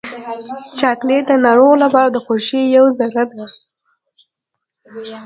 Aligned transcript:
چاکلېټ 0.79 1.23
د 1.29 1.31
ناروغ 1.45 1.73
لپاره 1.83 2.07
د 2.11 2.17
خوښۍ 2.25 2.63
یوه 2.75 2.91
ذره 2.99 3.23
ده. 3.37 3.45